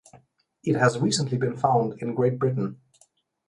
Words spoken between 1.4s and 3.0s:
found in Great Britain.